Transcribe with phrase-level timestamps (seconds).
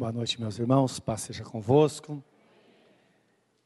[0.00, 0.98] Boa noite, meus irmãos.
[0.98, 2.24] Paz seja convosco.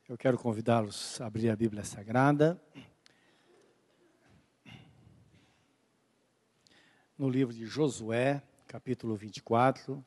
[0.08, 2.60] Eu quero convidá-los a abrir a Bíblia Sagrada.
[7.16, 10.04] No livro de Josué, capítulo 24,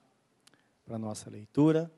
[0.85, 1.89] para nossa leitura.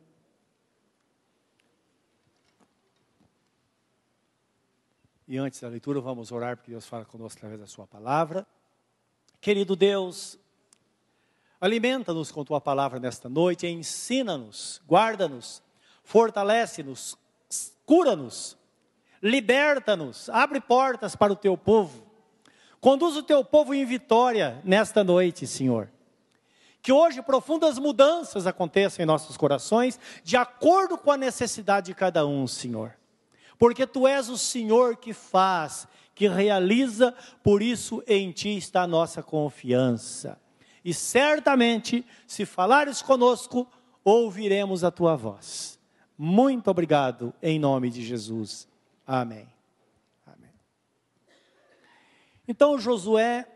[5.27, 8.45] E antes da leitura, vamos orar, porque Deus fala conosco através da Sua palavra.
[9.41, 10.37] Querido Deus,
[11.61, 15.61] Alimenta-nos com tua palavra nesta noite, ensina-nos, guarda-nos,
[16.05, 17.17] fortalece-nos,
[17.85, 18.57] cura-nos,
[19.21, 22.07] liberta-nos, abre portas para o teu povo.
[22.79, 25.91] Conduz o teu povo em vitória nesta noite, Senhor.
[26.81, 32.25] Que hoje profundas mudanças aconteçam em nossos corações, de acordo com a necessidade de cada
[32.25, 32.95] um, Senhor.
[33.57, 38.87] Porque tu és o Senhor que faz, que realiza, por isso em ti está a
[38.87, 40.39] nossa confiança
[40.83, 43.67] e certamente, se falares conosco,
[44.03, 45.79] ouviremos a tua voz.
[46.17, 48.67] Muito obrigado, em nome de Jesus.
[49.05, 49.47] Amém.
[50.25, 50.51] Amém.
[52.47, 53.47] Então, Josué,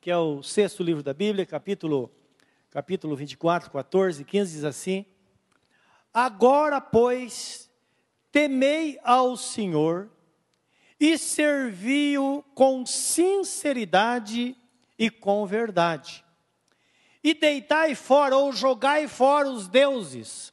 [0.00, 2.10] que é o sexto livro da Bíblia, capítulo,
[2.70, 5.04] capítulo 24, 14, 15, diz assim:
[6.12, 7.70] Agora, pois,
[8.30, 10.10] temei ao Senhor
[10.98, 14.56] e servi-o com sinceridade
[14.98, 16.24] e com verdade
[17.22, 20.52] e deitai fora ou jogai fora os deuses,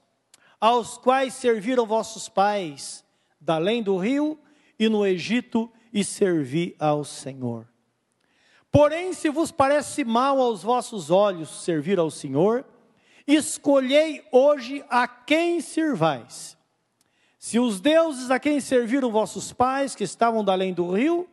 [0.59, 3.05] aos quais serviram vossos pais,
[3.39, 4.37] da além do rio
[4.77, 7.67] e no Egito, e servi ao Senhor.
[8.71, 12.65] Porém, se vos parece mal aos vossos olhos servir ao Senhor,
[13.25, 16.57] escolhei hoje a quem servais.
[17.39, 21.27] Se os deuses a quem serviram vossos pais, que estavam da além do rio,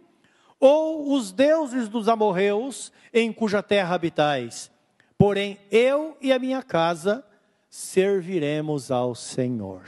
[0.60, 4.70] ou os deuses dos amorreus, em cuja terra habitais,
[5.16, 7.24] Porém, eu e a minha casa
[7.68, 9.84] serviremos ao Senhor.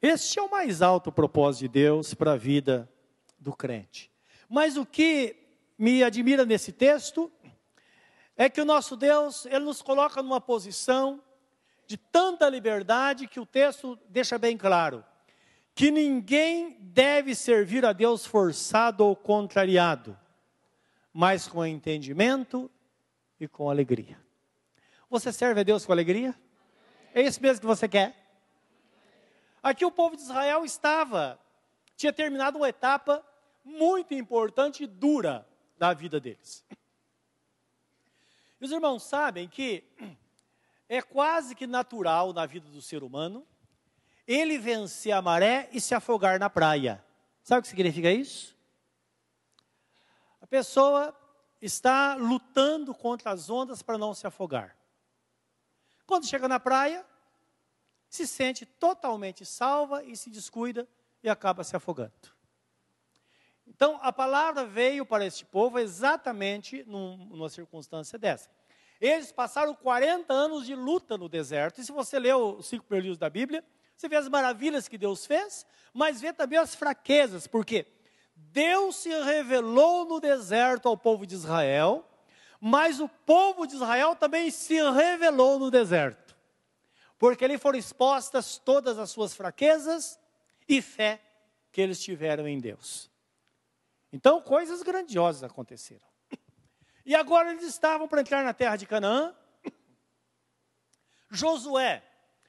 [0.00, 2.88] Este é o mais alto propósito de Deus para a vida
[3.38, 4.10] do crente.
[4.48, 5.36] Mas o que
[5.78, 7.32] me admira nesse texto
[8.36, 11.22] é que o nosso Deus, ele nos coloca numa posição
[11.86, 15.04] de tanta liberdade que o texto deixa bem claro
[15.74, 20.16] que ninguém deve servir a Deus forçado ou contrariado
[21.14, 22.68] mas com entendimento
[23.38, 24.20] e com alegria.
[25.08, 26.34] Você serve a Deus com alegria?
[27.14, 28.16] É isso mesmo que você quer?
[29.62, 31.38] Aqui o povo de Israel estava,
[31.96, 33.24] tinha terminado uma etapa
[33.64, 35.48] muito importante e dura
[35.78, 36.64] da vida deles.
[38.60, 39.84] Os irmãos sabem que
[40.88, 43.46] é quase que natural na vida do ser humano
[44.26, 47.04] ele vencer a maré e se afogar na praia.
[47.42, 48.53] Sabe o que significa isso?
[50.54, 51.12] Pessoa
[51.60, 54.76] está lutando contra as ondas para não se afogar.
[56.06, 57.04] Quando chega na praia,
[58.08, 60.86] se sente totalmente salva e se descuida
[61.24, 62.12] e acaba se afogando.
[63.66, 68.48] Então, a palavra veio para este povo exatamente num, numa circunstância dessa.
[69.00, 73.18] Eles passaram 40 anos de luta no deserto, e se você lê os cinco livros
[73.18, 73.64] da Bíblia,
[73.96, 77.86] você vê as maravilhas que Deus fez, mas vê também as fraquezas, porque
[78.34, 82.08] Deus se revelou no deserto ao povo de Israel,
[82.60, 86.36] mas o povo de Israel também se revelou no deserto,
[87.18, 90.18] porque ali foram expostas todas as suas fraquezas
[90.68, 91.20] e fé
[91.70, 93.10] que eles tiveram em Deus.
[94.12, 96.06] Então, coisas grandiosas aconteceram.
[97.04, 99.34] E agora eles estavam para entrar na terra de Canaã.
[101.30, 102.02] Josué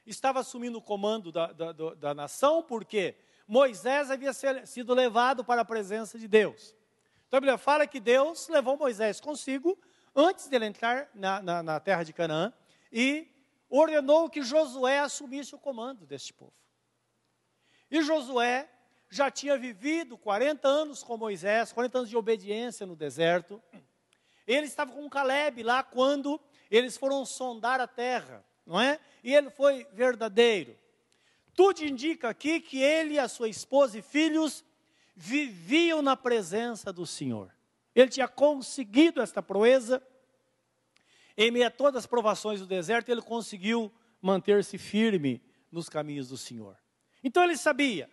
[0.05, 3.17] estava assumindo o comando da, da, da nação, porque
[3.47, 4.33] Moisés havia
[4.65, 6.75] sido levado para a presença de Deus.
[7.27, 9.77] Então a Bíblia fala que Deus levou Moisés consigo
[10.15, 12.53] antes de ele entrar na, na, na terra de Canaã
[12.91, 13.27] e
[13.69, 16.53] ordenou que Josué assumisse o comando deste povo.
[17.91, 18.69] E Josué
[19.09, 23.61] já tinha vivido 40 anos com Moisés, 40 anos de obediência no deserto.
[24.47, 26.39] Ele estava com Caleb lá quando
[26.69, 28.99] eles foram sondar a terra, não é?
[29.23, 30.77] E ele foi verdadeiro.
[31.55, 34.63] Tudo indica aqui que ele, a sua esposa e filhos
[35.15, 37.49] viviam na presença do Senhor.
[37.95, 40.03] Ele tinha conseguido esta proeza.
[41.37, 43.91] Em meio a todas as provações do deserto, ele conseguiu
[44.21, 45.41] manter-se firme
[45.71, 46.77] nos caminhos do Senhor.
[47.23, 48.09] Então ele sabia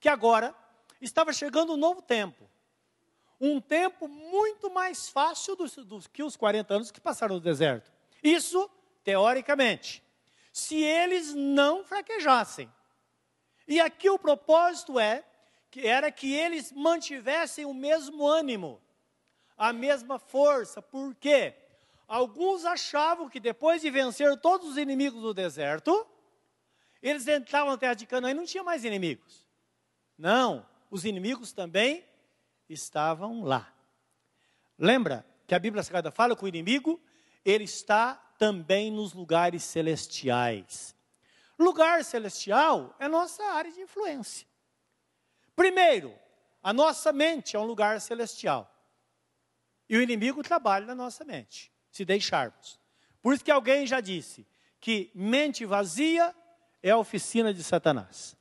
[0.00, 0.54] que agora
[1.00, 2.50] estava chegando um novo tempo.
[3.40, 7.92] Um tempo muito mais fácil do, do que os 40 anos que passaram no deserto.
[8.22, 8.68] Isso,
[9.04, 10.03] teoricamente
[10.54, 12.72] se eles não fraquejassem.
[13.66, 15.22] E aqui o propósito é
[15.70, 18.80] que era que eles mantivessem o mesmo ânimo,
[19.56, 20.80] a mesma força.
[20.80, 21.56] Por quê?
[22.06, 26.06] alguns achavam que depois de vencer todos os inimigos do deserto,
[27.02, 29.44] eles entravam na terra de Canaã e não tinha mais inimigos.
[30.16, 32.04] Não, os inimigos também
[32.68, 33.72] estavam lá.
[34.78, 37.00] Lembra que a Bíblia Sagrada fala que o inimigo,
[37.44, 40.94] ele está também nos lugares celestiais.
[41.58, 44.46] Lugar celestial é nossa área de influência.
[45.54, 46.12] Primeiro,
[46.62, 48.70] a nossa mente é um lugar celestial.
[49.88, 52.80] E o inimigo trabalha na nossa mente, se deixarmos.
[53.22, 54.46] Por isso que alguém já disse
[54.80, 56.34] que mente vazia
[56.82, 58.36] é a oficina de Satanás.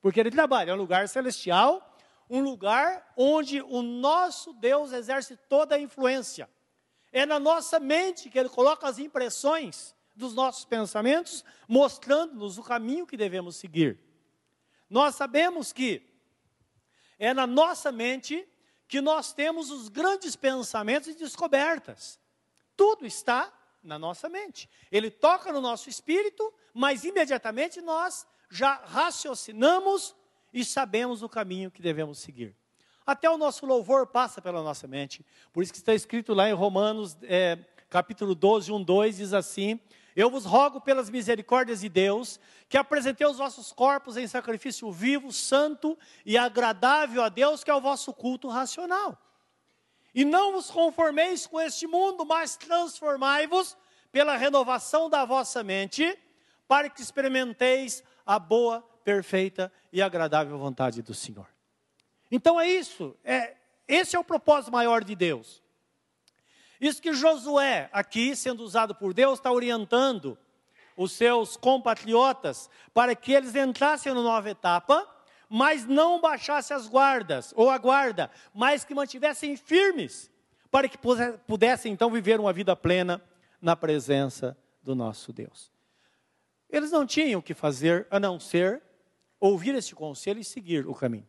[0.00, 1.96] Porque ele trabalha, é um lugar celestial,
[2.30, 6.48] um lugar onde o nosso Deus exerce toda a influência.
[7.12, 13.06] É na nossa mente que ele coloca as impressões dos nossos pensamentos, mostrando-nos o caminho
[13.06, 13.98] que devemos seguir.
[14.90, 16.02] Nós sabemos que
[17.18, 18.46] é na nossa mente
[18.86, 22.18] que nós temos os grandes pensamentos e descobertas.
[22.76, 23.52] Tudo está
[23.82, 24.68] na nossa mente.
[24.90, 30.16] Ele toca no nosso espírito, mas imediatamente nós já raciocinamos
[30.52, 32.56] e sabemos o caminho que devemos seguir.
[33.08, 35.24] Até o nosso louvor passa pela nossa mente.
[35.50, 37.58] Por isso que está escrito lá em Romanos, é,
[37.88, 39.80] capítulo 12, 1, 2, diz assim:
[40.14, 42.38] Eu vos rogo pelas misericórdias de Deus,
[42.68, 47.74] que apresentei os vossos corpos em sacrifício vivo, santo e agradável a Deus, que é
[47.74, 49.16] o vosso culto racional.
[50.14, 53.74] E não vos conformeis com este mundo, mas transformai-vos
[54.12, 56.14] pela renovação da vossa mente,
[56.68, 61.46] para que experimenteis a boa, perfeita e agradável vontade do Senhor.
[62.30, 65.62] Então é isso, é, esse é o propósito maior de Deus.
[66.80, 70.38] Isso que Josué, aqui sendo usado por Deus, está orientando
[70.96, 75.08] os seus compatriotas para que eles entrassem na nova etapa,
[75.48, 80.30] mas não baixassem as guardas, ou a guarda, mas que mantivessem firmes,
[80.70, 80.98] para que
[81.46, 83.22] pudessem então viver uma vida plena
[83.60, 85.72] na presença do nosso Deus.
[86.68, 88.82] Eles não tinham o que fazer a não ser
[89.40, 91.26] ouvir esse conselho e seguir o caminho.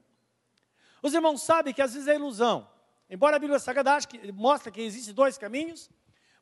[1.01, 2.68] Os irmãos sabem que às vezes é ilusão.
[3.10, 5.90] Embora a Bíblia Sagrada que, mostra que existem dois caminhos,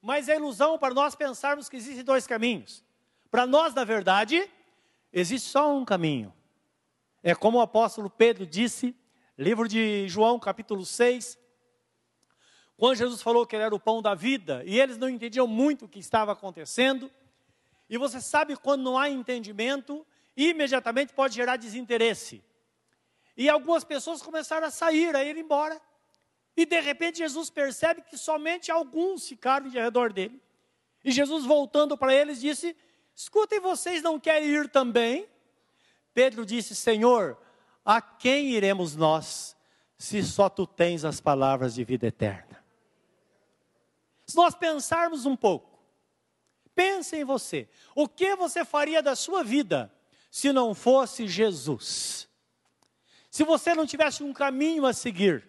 [0.01, 2.83] mas é ilusão para nós pensarmos que existem dois caminhos.
[3.31, 4.49] Para nós, na verdade,
[5.11, 6.33] existe só um caminho.
[7.23, 8.95] É como o apóstolo Pedro disse,
[9.37, 11.37] livro de João, capítulo 6,
[12.77, 15.85] quando Jesus falou que ele era o pão da vida, e eles não entendiam muito
[15.85, 17.09] o que estava acontecendo,
[17.89, 20.05] e você sabe quando não há entendimento,
[20.35, 22.43] imediatamente pode gerar desinteresse.
[23.37, 25.79] E algumas pessoas começaram a sair, a ir embora.
[26.55, 30.41] E de repente Jesus percebe que somente alguns ficaram de redor dele.
[31.05, 32.75] E Jesus, voltando para eles, disse:
[33.15, 35.27] Escutem, vocês não querem ir também?
[36.13, 37.37] Pedro disse: Senhor,
[37.85, 39.55] a quem iremos nós,
[39.97, 42.63] se só tu tens as palavras de vida eterna?
[44.25, 45.77] Se nós pensarmos um pouco,
[46.77, 47.67] Pense em você.
[47.95, 49.91] O que você faria da sua vida
[50.29, 52.26] se não fosse Jesus?
[53.29, 55.47] Se você não tivesse um caminho a seguir?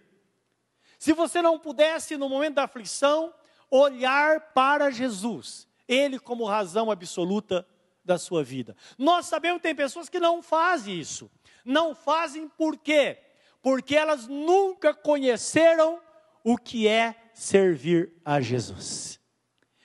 [0.98, 3.32] Se você não pudesse, no momento da aflição,
[3.70, 7.66] olhar para Jesus, Ele como razão absoluta
[8.04, 8.75] da sua vida.
[8.96, 11.30] Nós sabemos que tem pessoas que não fazem isso.
[11.64, 13.19] Não fazem por quê?
[13.60, 16.00] Porque elas nunca conheceram
[16.42, 19.20] o que é servir a Jesus.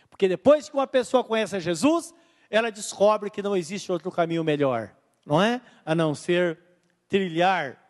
[0.09, 2.13] Porque depois que uma pessoa conhece a Jesus,
[2.49, 4.95] ela descobre que não existe outro caminho melhor,
[5.25, 5.61] não é?
[5.85, 6.57] A não ser
[7.09, 7.82] trilhar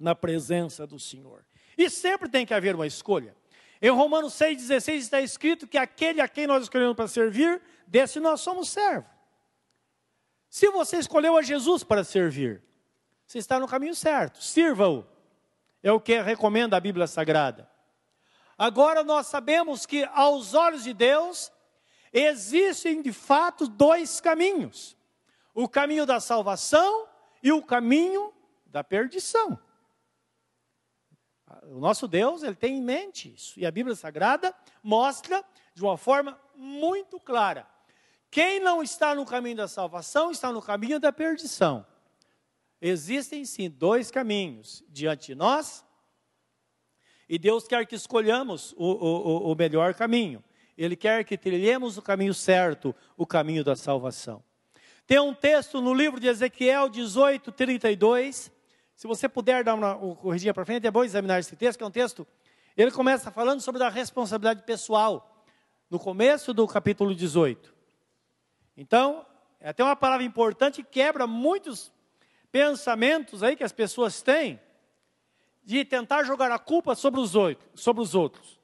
[0.00, 1.44] na presença do Senhor.
[1.76, 3.36] E sempre tem que haver uma escolha.
[3.82, 8.40] Em Romanos 6,16 está escrito que aquele a quem nós escolhemos para servir, desse nós
[8.40, 9.10] somos servos.
[10.48, 12.62] Se você escolheu a Jesus para servir,
[13.26, 15.06] você está no caminho certo, sirva-o.
[15.82, 17.70] É o que recomenda a Bíblia Sagrada.
[18.58, 21.50] Agora nós sabemos que aos olhos de Deus
[22.12, 24.94] existem de fato dois caminhos:
[25.54, 27.06] o caminho da salvação
[27.42, 28.34] e o caminho
[28.66, 29.58] da perdição.
[31.64, 35.96] O nosso Deus, ele tem em mente isso, e a Bíblia Sagrada mostra de uma
[35.96, 37.66] forma muito clara.
[38.30, 41.84] Quem não está no caminho da salvação está no caminho da perdição.
[42.80, 45.84] Existem sim dois caminhos diante de nós
[47.32, 50.42] e Deus quer que escolhamos o, o, o melhor caminho.
[50.76, 54.42] Ele quer que trilhemos o caminho certo, o caminho da salvação.
[55.06, 58.50] Tem um texto no livro de Ezequiel 18, 32.
[59.00, 61.86] Se você puder dar uma corridinha para frente, é bom examinar esse texto, que é
[61.86, 62.26] um texto.
[62.76, 65.42] Ele começa falando sobre a responsabilidade pessoal,
[65.88, 67.74] no começo do capítulo 18.
[68.76, 69.24] Então,
[69.58, 71.90] é até uma palavra importante que quebra muitos
[72.52, 74.60] pensamentos aí que as pessoas têm
[75.64, 78.60] de tentar jogar a culpa sobre os, oito, sobre os outros.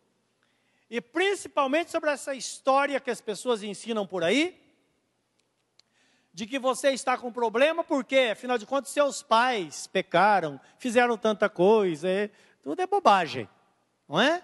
[0.90, 4.65] e principalmente sobre essa história que as pessoas ensinam por aí,
[6.36, 11.48] de que você está com problema porque, afinal de contas, seus pais pecaram, fizeram tanta
[11.48, 12.28] coisa, é,
[12.62, 13.48] tudo é bobagem,
[14.06, 14.42] não é?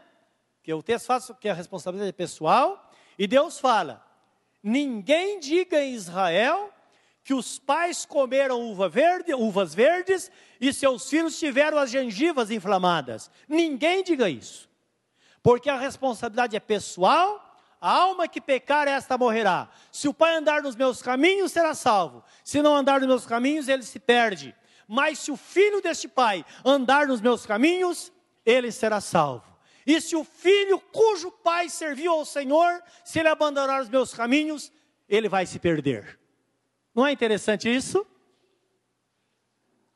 [0.63, 4.03] Que o texto fala que a responsabilidade é pessoal, e Deus fala:
[4.63, 6.73] ninguém diga em Israel
[7.23, 13.31] que os pais comeram uva verde, uvas verdes e seus filhos tiveram as gengivas inflamadas.
[13.47, 14.67] Ninguém diga isso.
[15.43, 17.52] Porque a responsabilidade é pessoal,
[17.83, 19.69] a alma que pecar, esta morrerá.
[19.91, 22.23] Se o pai andar nos meus caminhos, será salvo.
[22.45, 24.55] Se não andar nos meus caminhos, ele se perde.
[24.87, 28.13] Mas se o filho deste pai andar nos meus caminhos,
[28.47, 29.45] ele será salvo.
[29.85, 34.71] E se o filho cujo pai serviu ao Senhor, se ele abandonar os meus caminhos,
[35.09, 36.21] ele vai se perder.
[36.95, 38.07] Não é interessante isso?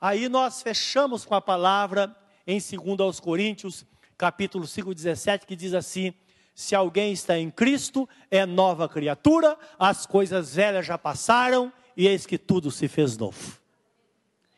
[0.00, 3.86] Aí nós fechamos com a palavra em 2 aos Coríntios,
[4.18, 6.12] capítulo 5, 17, que diz assim:
[6.56, 12.24] Se alguém está em Cristo, é nova criatura, as coisas velhas já passaram, e eis
[12.24, 13.60] que tudo se fez novo.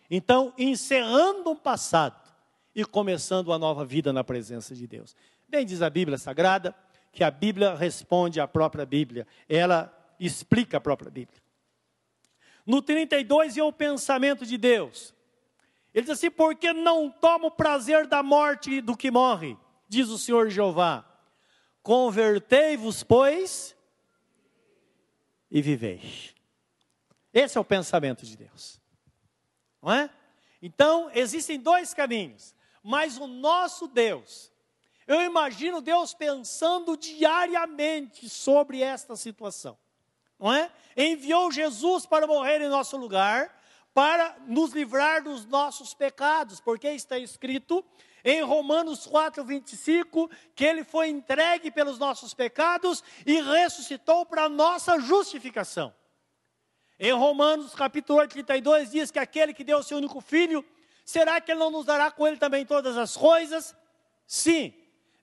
[0.08, 2.16] Então, encerrando um passado
[2.72, 5.16] e começando uma nova vida na presença de Deus.
[5.48, 6.72] Bem diz a Bíblia Sagrada,
[7.12, 11.42] que a Bíblia responde à própria Bíblia, ela explica a própria Bíblia.
[12.64, 15.12] No 32 é o pensamento de Deus.
[15.92, 19.56] Ele diz assim: porque não tomo prazer da morte do que morre,
[19.88, 21.07] diz o Senhor Jeová.
[21.88, 23.75] Convertei-vos, pois,
[25.50, 26.02] e vivei.
[27.33, 28.78] Esse é o pensamento de Deus.
[29.80, 30.11] Não é?
[30.61, 34.52] Então, existem dois caminhos, mas o nosso Deus,
[35.07, 39.78] eu imagino Deus pensando diariamente sobre esta situação
[40.38, 40.71] não é?
[40.97, 43.59] Enviou Jesus para morrer em nosso lugar,
[43.92, 47.85] para nos livrar dos nossos pecados, porque está escrito
[48.25, 54.98] em Romanos 4, 25, que ele foi entregue pelos nossos pecados e ressuscitou para nossa
[54.98, 55.94] justificação.
[56.98, 60.64] Em Romanos capítulo 8, 32 diz que aquele que deu o seu único filho,
[61.04, 63.75] será que ele não nos dará com ele também todas as coisas?
[64.26, 64.75] Sim,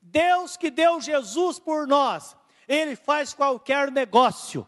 [0.01, 2.35] Deus que deu Jesus por nós,
[2.67, 4.65] ele faz qualquer negócio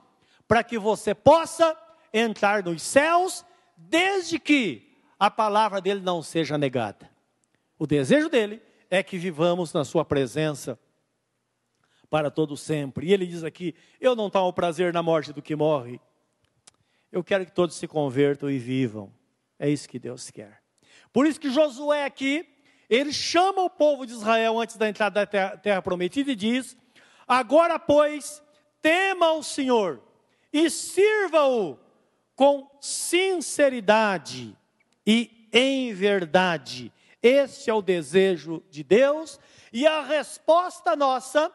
[0.48, 1.78] para que você possa
[2.14, 7.10] entrar nos céus, desde que a palavra dele não seja negada.
[7.78, 10.80] O desejo dele é que vivamos na sua presença
[12.10, 13.08] para todo sempre.
[13.08, 16.00] E ele diz aqui: Eu não tomo prazer na morte do que morre.
[17.12, 19.14] Eu quero que todos se convertam e vivam.
[19.60, 20.62] É isso que Deus quer.
[21.12, 22.48] Por isso que Josué aqui,
[22.90, 26.78] ele chama o povo de Israel antes da entrada da terra, terra prometida e diz:
[27.28, 28.42] Agora, pois,
[28.82, 30.02] tema o Senhor
[30.52, 31.78] e sirva-o
[32.36, 34.56] com sinceridade
[35.06, 36.92] e em verdade.
[37.28, 39.38] Esse é o desejo de Deus
[39.74, 41.52] e a resposta nossa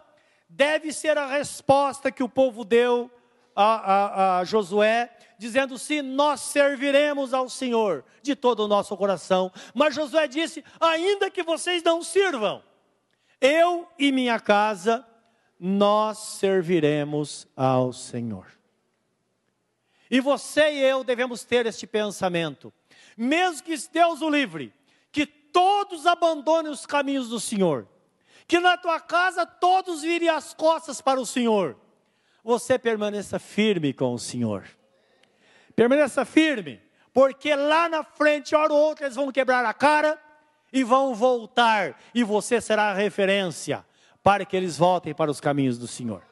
[0.47, 3.11] deve ser a resposta que o povo deu
[3.57, 9.50] a, a, a Josué, dizendo: sim, nós serviremos ao Senhor de todo o nosso coração.
[9.73, 12.62] Mas Josué disse: ainda que vocês não sirvam,
[13.41, 15.07] eu e minha casa,
[15.59, 18.47] nós serviremos ao Senhor.
[20.11, 22.71] E você e eu devemos ter este pensamento.
[23.17, 24.75] Mesmo que Deus o livre,
[25.52, 27.87] todos abandonem os caminhos do Senhor,
[28.47, 31.76] que na tua casa todos virem as costas para o Senhor,
[32.42, 34.64] você permaneça firme com o Senhor.
[35.76, 36.80] Permaneça firme,
[37.12, 40.18] porque lá na frente, hora ou outra, eles vão quebrar a cara
[40.73, 43.85] e vão voltar, e você será a referência
[44.23, 46.23] para que eles voltem para os caminhos do Senhor.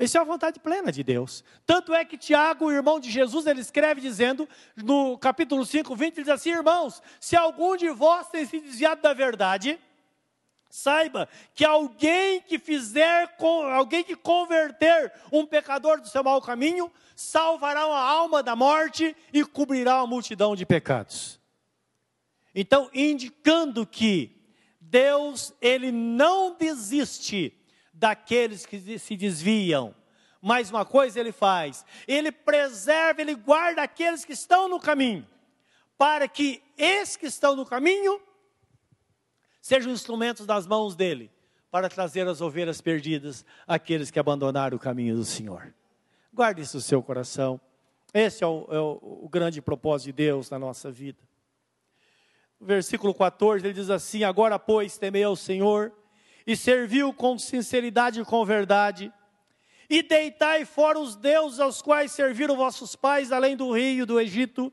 [0.00, 1.44] Isso é a vontade plena de Deus.
[1.66, 6.16] Tanto é que Tiago, o irmão de Jesus, ele escreve dizendo, no capítulo 5, 20,
[6.16, 9.78] ele diz assim: Irmãos, se algum de vós tem se desviado da verdade,
[10.70, 13.36] saiba que alguém que fizer,
[13.74, 19.44] alguém que converter um pecador do seu mau caminho, salvará a alma da morte e
[19.44, 21.38] cobrirá a multidão de pecados.
[22.54, 24.34] Então, indicando que
[24.80, 27.59] Deus, ele não desiste
[28.00, 29.94] daqueles que se desviam.
[30.40, 35.26] Mais uma coisa ele faz: ele preserva, ele guarda aqueles que estão no caminho,
[35.98, 38.20] para que esses que estão no caminho
[39.60, 41.30] sejam instrumentos nas mãos dele,
[41.70, 45.72] para trazer as ovelhas perdidas àqueles que abandonaram o caminho do Senhor.
[46.32, 47.60] Guarde isso no seu coração.
[48.14, 51.20] Esse é o, é o, grande propósito de Deus na nossa vida.
[52.58, 55.92] Versículo 14, ele diz assim: Agora, pois, temei ao Senhor
[56.46, 59.12] e serviu com sinceridade e com verdade.
[59.88, 64.72] E deitai fora os deuses aos quais serviram vossos pais, além do rio do Egito,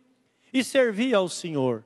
[0.53, 1.83] e servi ao Senhor.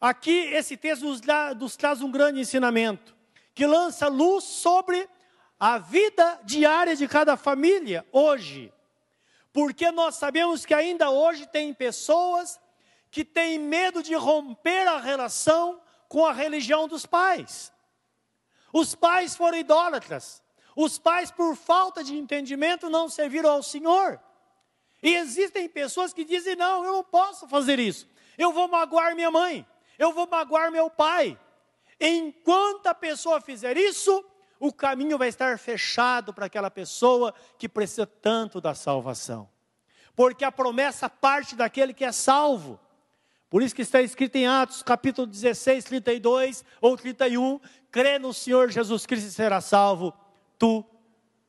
[0.00, 3.14] Aqui, esse texto nos, dá, nos traz um grande ensinamento,
[3.54, 5.08] que lança luz sobre
[5.60, 8.72] a vida diária de cada família hoje.
[9.52, 12.58] Porque nós sabemos que ainda hoje tem pessoas
[13.10, 17.70] que têm medo de romper a relação com a religião dos pais.
[18.72, 20.42] Os pais foram idólatras.
[20.74, 24.18] Os pais, por falta de entendimento, não serviram ao Senhor.
[25.02, 28.08] E existem pessoas que dizem: não, eu não posso fazer isso.
[28.38, 29.66] Eu vou magoar minha mãe.
[29.98, 31.38] Eu vou magoar meu pai.
[32.00, 34.24] Enquanto a pessoa fizer isso,
[34.58, 39.48] o caminho vai estar fechado para aquela pessoa que precisa tanto da salvação.
[40.14, 42.80] Porque a promessa parte daquele que é salvo.
[43.50, 47.60] Por isso que está escrito em Atos, capítulo 16, 32 ou 31,
[47.92, 50.12] crê no Senhor Jesus Cristo e será salvo,
[50.58, 50.84] tu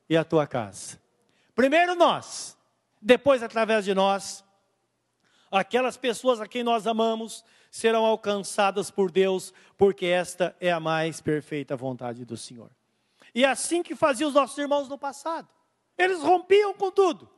[0.08, 1.00] e a tua casa.
[1.54, 2.56] Primeiro nós,
[3.00, 4.44] depois através de nós,
[5.50, 11.20] aquelas pessoas a quem nós amamos serão alcançadas por Deus, porque esta é a mais
[11.20, 12.70] perfeita vontade do Senhor.
[13.34, 15.48] E é assim que faziam os nossos irmãos no passado.
[15.96, 17.28] Eles rompiam com tudo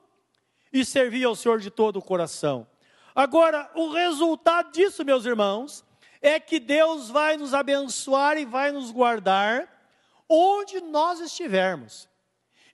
[0.72, 2.66] e serviam ao Senhor de todo o coração.
[3.14, 5.84] Agora, o resultado disso, meus irmãos,
[6.20, 9.68] é que Deus vai nos abençoar e vai nos guardar
[10.28, 12.08] onde nós estivermos.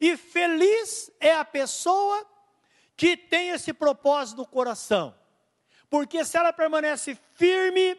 [0.01, 2.27] E feliz é a pessoa
[2.97, 5.15] que tem esse propósito no coração.
[5.89, 7.97] Porque se ela permanece firme,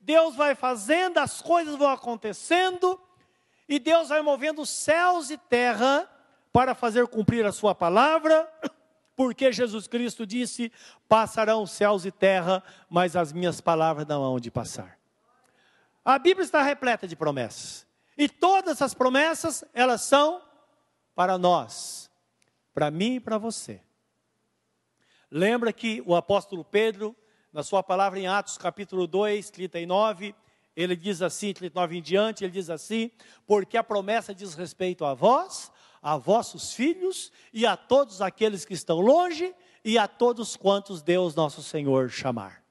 [0.00, 3.00] Deus vai fazendo, as coisas vão acontecendo,
[3.68, 6.10] e Deus vai movendo céus e terra
[6.52, 8.50] para fazer cumprir a sua palavra,
[9.16, 10.72] porque Jesus Cristo disse:
[11.08, 14.98] Passarão céus e terra, mas as minhas palavras não hão de passar.
[16.04, 17.86] A Bíblia está repleta de promessas.
[18.16, 20.42] E todas as promessas, elas são
[21.14, 22.10] para nós,
[22.72, 23.80] para mim e para você.
[25.30, 27.16] Lembra que o apóstolo Pedro,
[27.52, 30.34] na sua palavra em Atos capítulo 2, 39,
[30.76, 33.10] ele diz assim, 39 em diante, ele diz assim:
[33.46, 35.72] Porque a promessa diz respeito a vós,
[36.04, 41.34] a vossos filhos e a todos aqueles que estão longe e a todos quantos Deus
[41.34, 42.62] nosso Senhor chamar.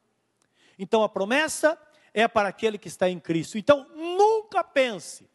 [0.77, 1.75] Então a promessa
[2.13, 3.57] é para aquele que está em Cristo.
[3.57, 5.27] Então nunca pense,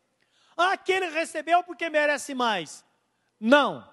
[0.57, 2.85] ah, aquele recebeu porque merece mais.
[3.41, 3.89] Não.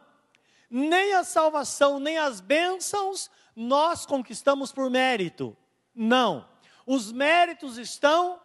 [0.69, 5.57] Nem a salvação, nem as bênçãos nós conquistamos por mérito.
[5.95, 6.47] Não.
[6.85, 8.39] Os méritos estão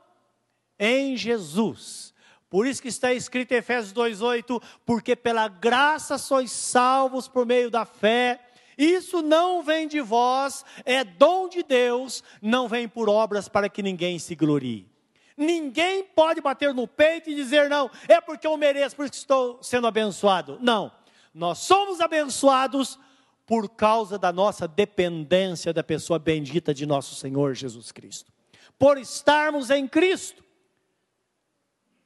[0.79, 2.10] em Jesus.
[2.51, 7.71] Por isso que está escrito em Efésios 2:8, porque pela graça sois salvos por meio
[7.71, 8.41] da fé.
[8.77, 13.83] Isso não vem de vós, é dom de Deus, não vem por obras para que
[13.83, 14.89] ninguém se glorie.
[15.37, 19.87] Ninguém pode bater no peito e dizer, não, é porque eu mereço, porque estou sendo
[19.87, 20.59] abençoado.
[20.61, 20.93] Não,
[21.33, 22.99] nós somos abençoados
[23.47, 28.33] por causa da nossa dependência da pessoa bendita de nosso Senhor Jesus Cristo.
[28.79, 30.43] Por estarmos em Cristo.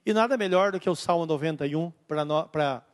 [0.06, 2.84] E nada melhor do que o Salmo 91 para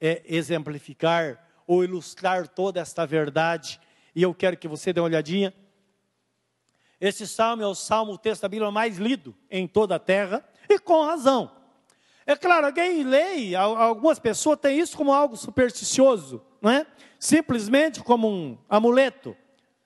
[0.00, 3.80] é, exemplificar ou ilustrar toda esta verdade.
[4.14, 5.52] E eu quero que você dê uma olhadinha.
[7.00, 10.44] Esse salmo é o salmo, o texto da Bíblia mais lido em toda a terra,
[10.68, 11.50] e com razão.
[12.26, 16.86] É claro, alguém lê, algumas pessoas têm isso como algo supersticioso, não é?
[17.18, 19.36] Simplesmente como um amuleto.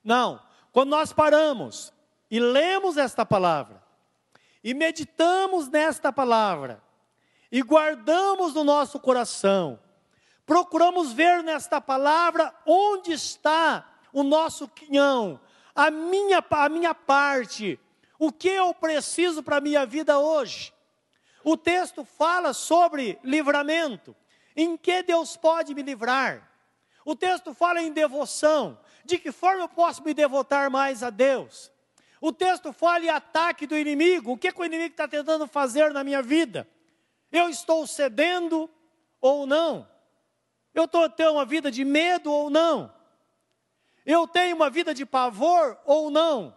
[0.02, 0.40] Não.
[0.72, 1.92] Quando nós paramos
[2.30, 3.81] e lemos esta palavra,
[4.62, 6.82] e meditamos nesta palavra,
[7.50, 9.78] e guardamos no nosso coração,
[10.46, 15.40] procuramos ver nesta palavra onde está o nosso quinhão,
[15.74, 17.78] a minha, a minha parte,
[18.18, 20.72] o que eu preciso para a minha vida hoje.
[21.44, 24.14] O texto fala sobre livramento,
[24.54, 26.48] em que Deus pode me livrar.
[27.04, 31.72] O texto fala em devoção, de que forma eu posso me devotar mais a Deus.
[32.22, 35.92] O texto fala em ataque do inimigo, o que, que o inimigo está tentando fazer
[35.92, 36.68] na minha vida.
[37.32, 38.70] Eu estou cedendo
[39.20, 39.88] ou não?
[40.72, 42.94] Eu estou tendo uma vida de medo ou não?
[44.06, 46.56] Eu tenho uma vida de pavor ou não?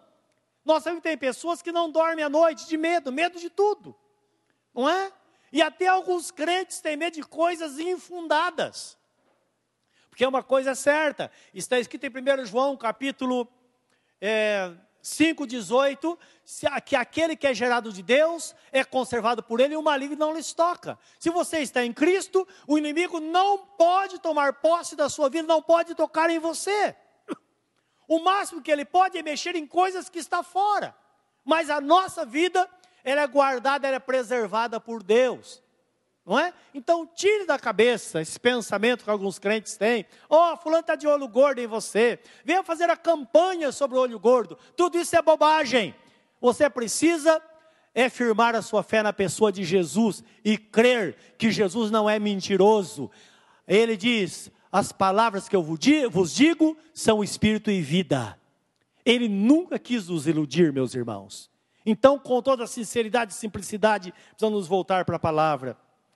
[0.64, 3.96] Nós sabemos que tem pessoas que não dormem à noite de medo, medo de tudo,
[4.72, 5.12] não é?
[5.52, 8.96] E até alguns crentes têm medo de coisas infundadas.
[10.12, 13.52] Porque uma coisa é certa, está escrito em 1 João capítulo
[14.22, 14.72] é,
[15.06, 16.18] 5, 18,
[16.84, 20.34] que aquele que é gerado de Deus é conservado por ele e o maligno não
[20.34, 20.98] lhes toca.
[21.20, 25.62] Se você está em Cristo, o inimigo não pode tomar posse da sua vida, não
[25.62, 26.96] pode tocar em você.
[28.08, 30.96] O máximo que ele pode é mexer em coisas que está fora.
[31.44, 32.68] Mas a nossa vida,
[33.04, 35.62] ela é guardada, ela é preservada por Deus.
[36.26, 36.54] Não é?
[36.74, 40.06] Então tire da cabeça esse pensamento que alguns crentes têm.
[40.28, 42.20] Oh, fulano está de olho gordo em você.
[42.44, 44.58] Venha fazer a campanha sobre o olho gordo.
[44.76, 45.94] Tudo isso é bobagem.
[46.42, 47.42] Você precisa
[47.94, 52.20] é firmar a sua fé na pessoa de Jesus e crer que Jesus não é
[52.20, 53.10] mentiroso.
[53.66, 58.38] Ele diz: As palavras que eu vos digo são espírito e vida.
[59.06, 61.50] Ele nunca quis nos iludir, meus irmãos.
[61.86, 65.78] Então, com toda sinceridade e simplicidade, precisamos nos voltar para a palavra.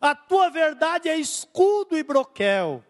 [0.00, 2.84] A tua verdade é escudo e broquel.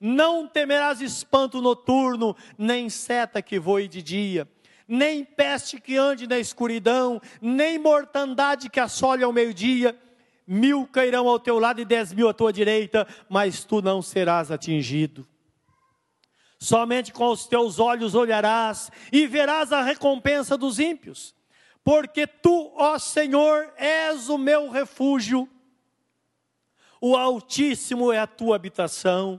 [0.00, 4.48] Não temerás espanto noturno, nem seta que voe de dia,
[4.86, 9.98] nem peste que ande na escuridão, nem mortandade que assole ao meio-dia.
[10.46, 14.50] Mil cairão ao teu lado e dez mil à tua direita, mas tu não serás
[14.50, 15.26] atingido.
[16.58, 21.34] Somente com os teus olhos olharás e verás a recompensa dos ímpios,
[21.82, 25.48] porque tu, ó Senhor, és o meu refúgio
[27.06, 29.38] o Altíssimo é a tua habitação,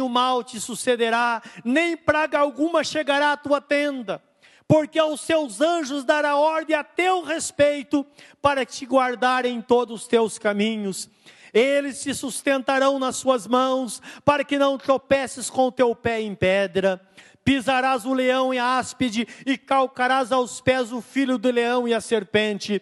[0.00, 4.22] o mal te sucederá, nem praga alguma chegará à tua tenda,
[4.68, 8.06] porque aos seus anjos dará ordem a teu respeito,
[8.40, 11.10] para te guardarem em todos os teus caminhos.
[11.52, 16.36] Eles te sustentarão nas suas mãos, para que não tropeces com o teu pé em
[16.36, 17.00] pedra.
[17.44, 21.92] Pisarás o leão e a áspide, e calcarás aos pés o filho do leão e
[21.92, 22.80] a serpente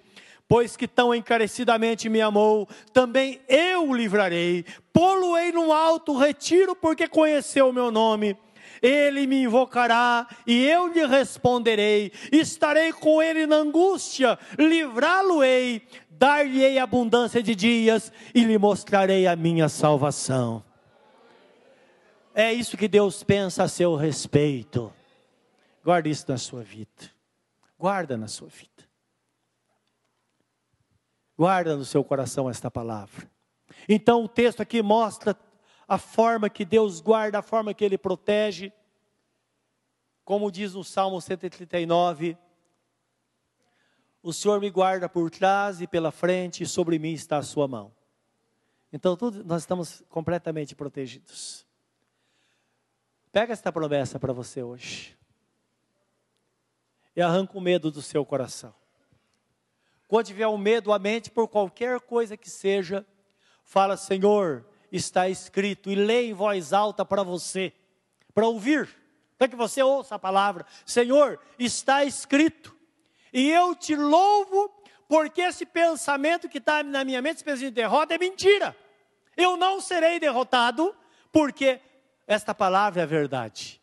[0.49, 4.65] pois que tão encarecidamente me amou, também eu o livrarei.
[4.93, 8.37] Pô-lo-ei num alto retiro, porque conheceu o meu nome.
[8.83, 12.13] Ele me invocará e eu lhe responderei.
[12.31, 19.69] Estarei com ele na angústia, livrá-lo-ei, dar-lhe-ei abundância de dias e lhe mostrarei a minha
[19.69, 20.63] salvação.
[22.35, 24.93] É isso que Deus pensa a seu respeito.
[25.85, 27.11] Guarde isso na sua vida.
[27.79, 28.74] Guarda na sua vida.
[31.37, 33.31] Guarda no seu coração esta palavra.
[33.88, 35.37] Então o texto aqui mostra
[35.87, 38.73] a forma que Deus guarda, a forma que Ele protege.
[40.25, 42.37] Como diz no Salmo 139,
[44.23, 47.68] o Senhor me guarda por trás e pela frente, e sobre mim está a sua
[47.68, 47.92] mão.
[48.90, 51.66] Então tudo, nós estamos completamente protegidos.
[53.31, 55.18] Pega esta promessa para você hoje.
[57.16, 58.73] E arranca o medo do seu coração.
[60.07, 63.07] Quando tiver um medo à mente por qualquer coisa que seja,
[63.64, 67.73] fala: Senhor, está escrito, e lê em voz alta para você,
[68.35, 68.88] para ouvir,
[69.38, 72.77] para que você ouça a palavra: Senhor, está escrito,
[73.33, 74.71] e eu te louvo,
[75.09, 78.77] porque esse pensamento que está na minha mente, esse pensamento de derrota, é mentira.
[79.37, 80.95] Eu não serei derrotado,
[81.33, 81.81] porque
[82.27, 83.81] esta palavra é verdade.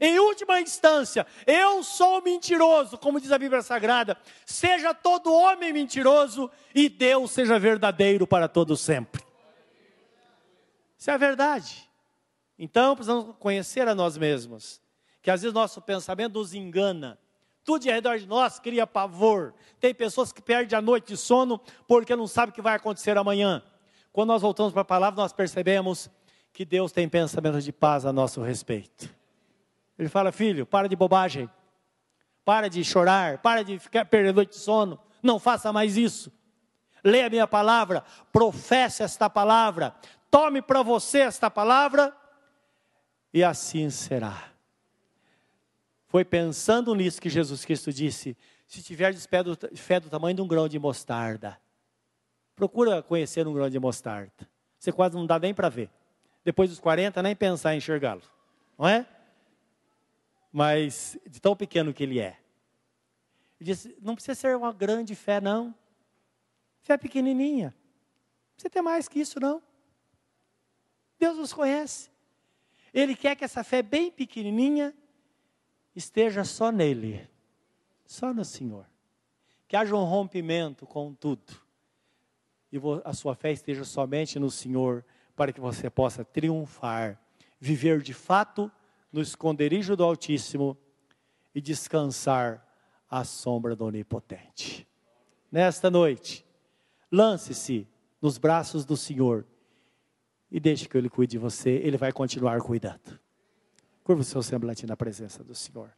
[0.00, 4.16] Em última instância, eu sou mentiroso, como diz a Bíblia Sagrada.
[4.44, 9.22] Seja todo homem mentiroso e Deus seja verdadeiro para todo sempre.
[10.98, 11.88] Isso é a verdade.
[12.58, 14.80] Então precisamos conhecer a nós mesmos,
[15.22, 17.18] que às vezes nosso pensamento nos engana.
[17.64, 19.54] Tudo ao redor de nós cria pavor.
[19.80, 23.16] Tem pessoas que perdem a noite de sono porque não sabem o que vai acontecer
[23.16, 23.62] amanhã.
[24.12, 26.10] Quando nós voltamos para a palavra, nós percebemos
[26.52, 29.08] que Deus tem pensamentos de paz a nosso respeito.
[29.98, 31.48] Ele fala: Filho, para de bobagem,
[32.44, 36.32] para de chorar, para de ficar perdendo noite de sono, não faça mais isso.
[37.02, 38.02] Leia a minha palavra,
[38.32, 39.94] professe esta palavra,
[40.30, 42.14] tome para você esta palavra,
[43.32, 44.50] e assim será.
[46.06, 49.42] Foi pensando nisso que Jesus Cristo disse: se tiver fé
[49.74, 51.58] fé do tamanho de um grão de mostarda,
[52.54, 54.32] procura conhecer um grão de mostarda.
[54.78, 55.90] Você quase não dá nem para ver.
[56.44, 58.22] Depois dos 40, nem pensar em enxergá-lo.
[58.78, 59.06] Não é?
[60.54, 62.38] Mas de tão pequeno que ele é.
[63.58, 65.74] Ele disse: não precisa ser uma grande fé, não.
[66.80, 67.74] Fé pequenininha.
[67.74, 69.60] Não precisa ter mais que isso, não.
[71.18, 72.08] Deus nos conhece.
[72.92, 74.94] Ele quer que essa fé bem pequenininha
[75.92, 77.28] esteja só nele,
[78.06, 78.86] só no Senhor.
[79.66, 81.60] Que haja um rompimento com tudo.
[82.70, 87.20] E a sua fé esteja somente no Senhor, para que você possa triunfar,
[87.58, 88.70] viver de fato
[89.14, 90.76] no esconderijo do Altíssimo
[91.54, 92.66] e descansar
[93.08, 94.88] à sombra do Onipotente.
[95.52, 96.44] Nesta noite,
[97.12, 97.86] lance-se
[98.20, 99.46] nos braços do Senhor
[100.50, 103.20] e deixe que Ele cuide de você, Ele vai continuar cuidando.
[104.02, 105.92] Curva o seu semblante na presença do Senhor.